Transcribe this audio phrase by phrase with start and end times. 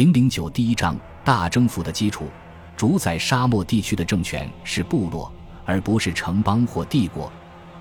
[0.00, 2.24] 零零九第一章大征服的基础，
[2.74, 5.30] 主宰沙漠地区的政权是部落，
[5.66, 7.30] 而不是城邦或帝国。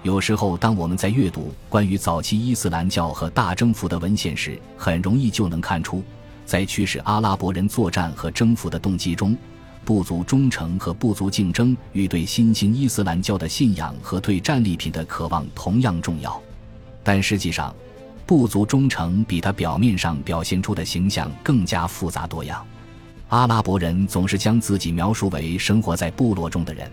[0.03, 6.03] 有时候，当我们在阅读关于早期伊斯兰教和大征服的文献时，很容易就能看出，
[6.45, 9.33] 在驱使阿拉伯人作战和征服的动机中，
[9.86, 16.38] 部族忠诚和部族竞争与对新兴伊斯兰教的信仰和对战利品的渴望同样重要。
[17.01, 17.73] 但实际上，
[18.30, 22.64] 部族忠诚比他表面上表现出的形象更加复杂多样。
[23.29, 26.92] 阿拉伯人总是将自己描述为生活在部落中的人，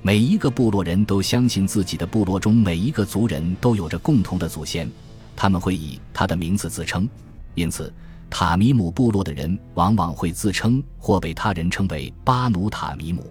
[0.00, 4.90] 每一个部落人都相信自己的部落中每一个族人都有着共同的祖先，
[5.36, 7.06] 他们会以他的名字自称。
[7.54, 7.92] 因此，
[8.30, 13.30] 塔米姆部落的人往往会自称或被他人称为巴努塔米姆。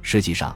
[0.00, 0.52] 实际上，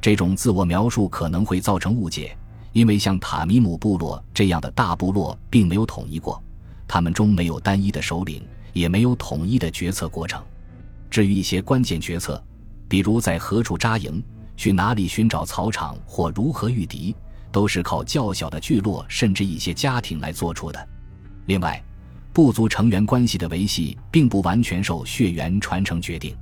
[0.00, 2.34] 这种自我描述可能会造成误解。
[2.76, 6.42] 因为像塔米姆部落这样的大部落并没有统一过，
[6.86, 10.44] 他们中没有单一的首领，也没有统一的决策过程。
[11.08, 12.38] 至于一些关键决策，
[12.86, 14.22] 比如在何处扎营、
[14.58, 17.16] 去哪里寻找草场或如何御敌，
[17.50, 20.88] 都是靠较小的聚落甚至一些家庭来做出的。
[21.46, 21.82] 另外，
[22.34, 26.36] 部族成员关系的维系并不完全受血缘传承决定，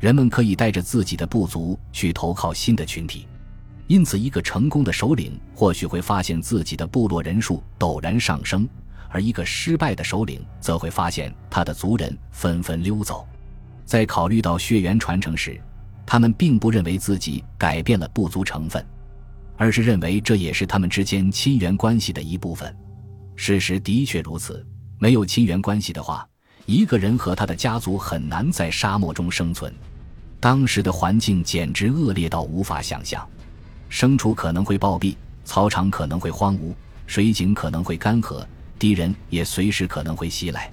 [0.00, 3.28] 人们可以带着自己的部族去投靠新的群体。
[3.88, 8.68] 因此，一个成功的首领或许会发现自己的部落人数陡然上升，
[9.08, 13.26] 而一个失败的首领则会发现他的族人纷纷溜走。
[13.84, 15.60] 在考虑到血缘传承时，
[16.04, 18.84] 他们并不认为自己改变了部族成分，
[19.56, 22.76] 而是认为这也是他们之间亲缘关系的一部分。
[23.36, 24.66] 事实的确如此，
[24.98, 26.28] 没有亲缘关系的话，
[26.64, 29.72] 一个人和他的家族很难在沙漠中生存。
[30.40, 33.24] 当时的环境简直恶劣到无法想象。
[33.90, 36.74] 牲畜可能会暴毙，草场可能会荒芜，
[37.06, 38.44] 水井可能会干涸，
[38.78, 40.70] 敌人也随时可能会袭来。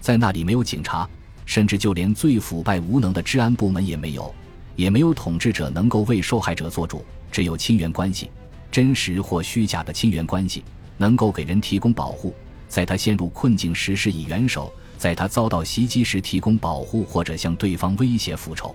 [0.00, 1.08] 在那里没有警察，
[1.44, 4.34] 甚至就连最腐败无能的治安部门也没有，
[4.74, 7.04] 也没有统治者能够为受害者做主。
[7.30, 8.30] 只有亲缘关系，
[8.70, 10.64] 真实或虚假的亲缘关系，
[10.96, 12.34] 能够给人提供保护，
[12.68, 18.74] 在他陷入困境时施以援手，在他遭到袭击时提供保护，或者向对方威胁复仇。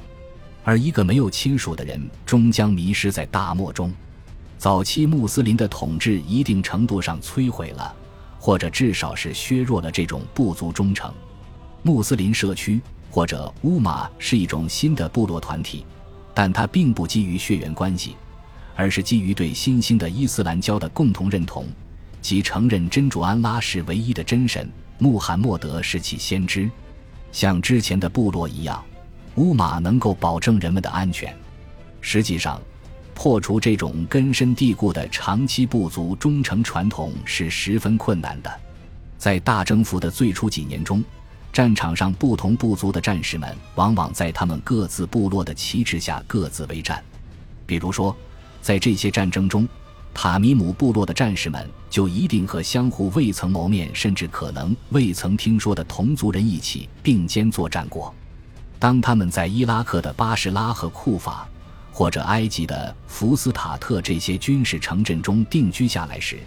[0.63, 3.91] 而一个没有亲属的人，终将迷失在大漠中。
[4.57, 7.93] 早期穆斯林的统治一定程度上摧毁了，
[8.39, 11.11] 或者至少是削弱了这种部族忠诚。
[11.81, 12.79] 穆斯林社区
[13.09, 15.83] 或者乌马是一种新的部落团体，
[16.33, 18.15] 但它并不基于血缘关系，
[18.75, 21.65] 而是基于对新兴的伊斯兰教的共同认同，
[22.21, 26.69] 即承认真主安拉是唯一的真神，穆罕默德是其先知。
[27.31, 28.83] 像之前的部落一样。
[29.35, 31.35] 乌马能够保证人们的安全。
[32.01, 32.61] 实际上，
[33.13, 38.51] 破除这种根深蒂固的长期部族忠诚传统是十分困难的。
[39.17, 41.03] 在大征服的最初几年中，
[41.53, 47.03] 战场上不同部族的战士们往往在他们各自部落的旗帜下各自为战。
[47.67, 48.15] 比如说，
[48.61, 49.67] 在这些战争中，
[50.13, 58.13] 塔米姆部落的战士们就一定和相互未曾谋面，甚至可能未曾听说的同族人一起并肩作战过。
[58.81, 61.47] 当他们在伊拉克的巴士拉和库法，
[61.91, 66.39] 或者埃及的福斯塔特这些军事城镇中定居下来时，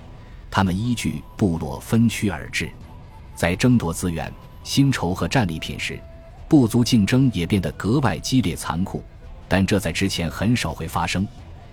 [0.50, 2.68] 他们依据部落分区而治。
[3.36, 4.32] 在争夺资源、
[4.64, 5.96] 薪酬和战利品时，
[6.48, 9.00] 部族竞争也变得格外激烈残酷。
[9.46, 11.24] 但这在之前很少会发生，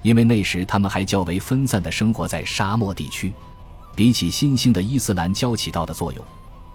[0.03, 3.33] 因为那时他们还较为分散地生活在沙漠地区。
[3.95, 6.23] 比起新兴的伊斯兰教起到的作用。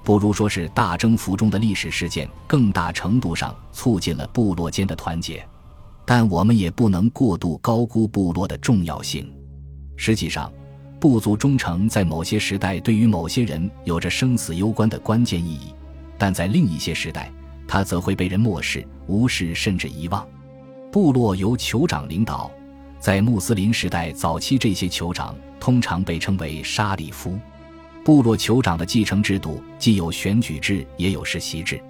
[0.06, 5.44] 不如说是大征服中的历史事件，更大程度上促进了部落间的团结。
[6.05, 9.28] 但我们也不能过度高估部落的重要性。
[9.97, 10.53] 实际上，
[11.00, 15.75] 部族忠诚在某些时代对于某些人有着生死攸关的关键意义，
[16.16, 17.28] 但在另一些时代，
[17.66, 20.25] 它则会被人漠视、无视甚至遗忘。
[20.93, 22.49] 部落由酋长领导，
[23.00, 27.37] 在穆斯林时代早期，这些酋长通常被称为沙里夫。
[28.06, 31.83] 部落酋长的继承制度既有选举制，也有世袭制。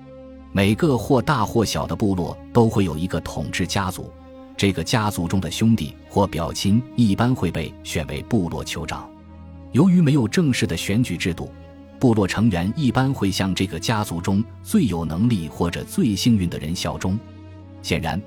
[0.51, 4.11] 每个或大或小的部落都会有一个统治家族，
[4.57, 9.07] 这个家族中的兄弟或表亲一般会被选为部落酋长。
[9.73, 11.53] 由于没有正式的选举制度，
[12.01, 17.19] 部落成员一般会向这个家族中最有能力或者最幸运的人效忠。
[17.83, 18.19] 显然，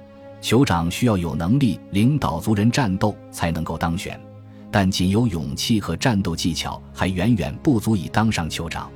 [0.44, 4.22] 酋长需要有能力领导族人战斗才能够当选。
[4.72, 8.90] 但仅有勇气和战斗技巧还远远不足以当上酋长，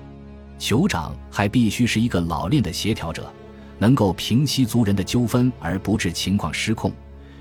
[0.59, 3.31] 酋长还必须是一个老练的协调者，
[3.79, 6.91] 能够平息族人的纠纷而不致情况失控，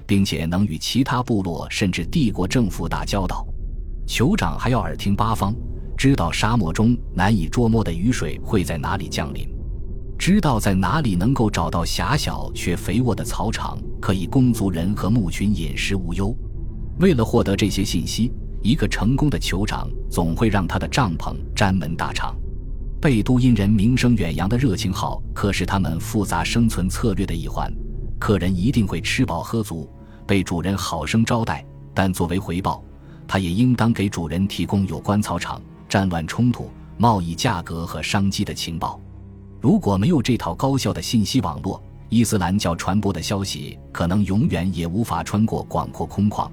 [0.06, 3.46] 并且能与其他部落甚至帝国政府打交道。
[4.06, 5.54] 酋长还要耳听八方，
[5.96, 9.46] 知道沙漠中难以捉摸的雨水会在哪里降临。
[10.18, 16.34] 知道在哪里能够找到狭小却肥沃的草场，可以供族人和牧群饮食无忧。
[17.02, 18.30] 为了获得这些信息，
[18.62, 22.32] 一个成功的酋长总会让他的帐篷沾门大敞。
[23.00, 27.68] 贝都因人名声远扬的热情号，可是他们复杂生存策略的一环。
[28.20, 29.90] 客人一定会吃饱喝足，
[30.28, 32.80] 被主人好生招待，但作为回报，
[33.26, 39.00] 他也应当给主人提供有关草场、战乱冲突、贸易价格和商机的情报。
[39.60, 46.48] 如果没有这套高效的信息网络，伊斯兰教传播的消息可能永远也无法穿过广阔空旷、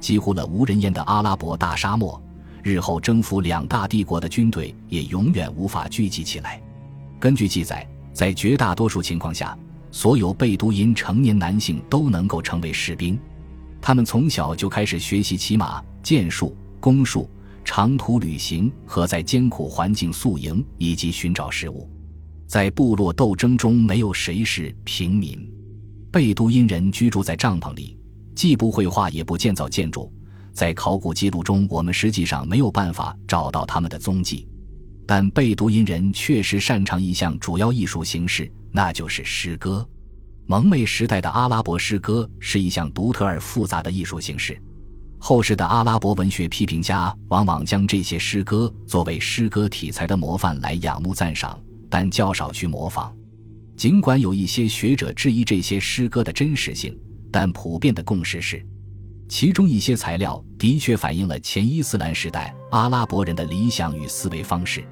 [0.00, 2.20] 几乎了无人烟的阿拉伯大沙漠。
[2.62, 6.60] 日后征服两大帝国的军队也永远无法聚集起来。
[7.18, 9.56] 根据记载，在绝大多数情况下，
[9.90, 13.18] 所有贝都因成年男性都能够成为士兵。
[13.80, 17.28] 他们从小就开始学习骑马、剑术、弓术、
[17.64, 21.88] 长途旅行和在艰苦环境宿营以及寻找食物。
[22.46, 25.38] 在部落斗争中，没有谁是平民。
[26.10, 27.97] 贝都因人居住在帐篷里，
[28.38, 30.12] 既不绘画，也不建造建筑。
[30.52, 34.46] 在考古记录中，我们实际上没有办法找到他们的踪迹，
[35.04, 39.84] 但贝都因人确实擅长一项主要艺术形式，那就是诗歌。
[40.46, 44.56] 蒙昧时代的阿拉伯诗歌是一项独特而复杂的艺术形式。
[45.18, 51.58] 后世的阿拉伯文学批评家往往将这些诗歌作为诗歌题材的模范来仰慕赞赏，
[51.90, 53.12] 但较少去模仿。
[53.76, 56.96] 尽管有一些学者质疑这些诗歌的真实性，
[57.30, 58.64] 但普遍的共识是。
[59.28, 64.82] 其中一些材料的确反映了前伊斯兰时代阿拉伯人的理想与思维方式。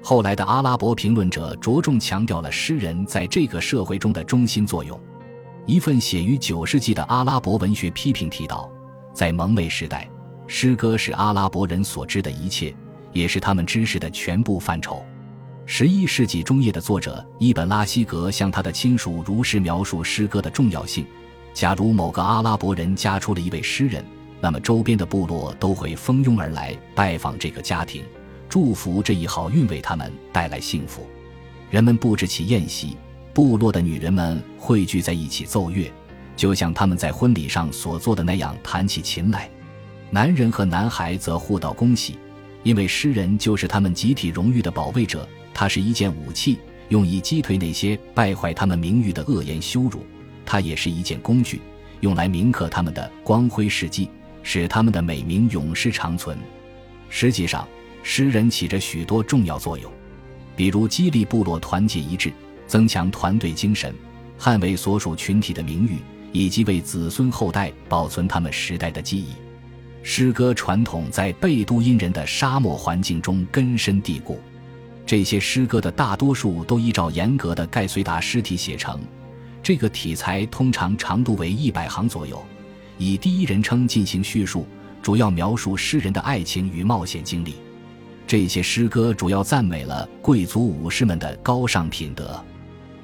[0.00, 4.98] 后来的阿拉伯评论者着重强调了诗人在这个社会中的中心作用。
[5.66, 8.70] 一份写于九世纪的阿拉伯文学批评提到，
[9.12, 10.08] 在蒙昧时代，
[10.46, 12.74] 诗歌是阿拉伯人所知的一切，
[13.12, 15.04] 也是他们知识的全部范畴。
[15.66, 21.06] 十一世纪中叶的作者伊本拉希格向他的亲属如实描述诗歌的重要性。
[21.54, 24.04] 假如某个阿拉伯人家出了一位诗人，
[24.40, 28.02] 那么周边的部落都会蜂拥而来拜访这个家庭，
[28.48, 31.06] 祝福这一好运为他们带来幸福。
[31.70, 32.96] 人们布置起宴席，
[33.32, 35.90] 部落的女人们汇聚在一起奏乐，
[36.36, 39.48] 就像他们在婚礼上所做的那样弹起琴来。
[40.10, 42.18] 男人和男孩则互道恭喜，
[42.62, 45.28] 因为诗人就是他们集体荣誉的保卫者。
[45.54, 46.58] 他是一件武器，
[46.88, 50.04] 用以击退那些败坏他们名誉的恶言羞辱。
[50.44, 51.60] 它也是一件工具，
[52.00, 54.08] 用来铭刻他们的光辉事迹，
[54.42, 56.36] 使他们的美名永世长存。
[57.08, 57.66] 实际上，
[58.02, 59.92] 诗人起着许多重要作用，
[60.56, 62.32] 比如激励部落团结一致，
[62.66, 63.94] 增强团队精神，
[64.38, 65.98] 捍卫所属群体的名誉，
[66.32, 69.28] 以及为子孙后代保存他们时代的记忆。
[70.02, 74.40] 诗歌传统在贝都因人的沙漠环境中根深蒂固，
[75.06, 78.98] 这些诗歌的大多数都依照严格的盖随达诗体写成。
[79.62, 82.42] 这个题材通常长度为一百行左右，
[82.98, 84.66] 以第一人称进行叙述，
[85.00, 87.54] 主要描述诗人的爱情与冒险经历。
[88.26, 92.42] 这些诗歌主要赞美了贵族武士们的高尚品德。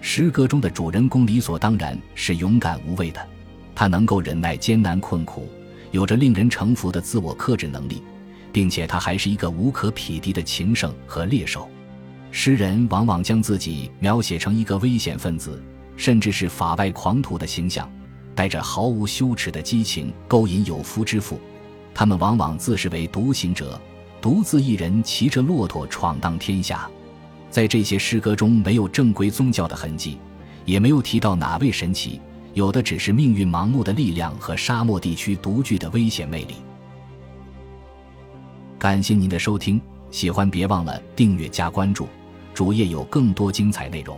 [0.00, 3.25] 诗歌中的主人公理所当然是勇敢无畏的，
[3.75, 5.49] 他能够忍耐艰难困苦，
[5.93, 8.02] 有着令人臣服的自我克制能力，
[8.52, 11.69] 并且他还是一个无可匹敌的情圣和猎手。
[12.32, 15.62] 诗人往往将自己描写成一个危险分子。
[15.98, 17.90] 甚至是法外狂徒的形象，
[18.34, 21.38] 带着毫无羞耻的激情勾引有夫之妇。
[21.93, 23.78] 他们往往自视为独行者，
[24.20, 26.88] 独自一人骑着骆驼闯荡天下。
[27.50, 30.19] 在这些诗歌中，没有正规宗教的痕迹，
[30.64, 32.20] 也没有提到哪位神奇，
[32.55, 36.55] 有的只是命运盲目的力量和沙漠地区独具的危险魅力。
[38.78, 39.81] 感谢您的收听，
[40.12, 42.06] 喜欢别忘了订阅加关注，
[42.55, 44.17] 主页有更多精彩内容。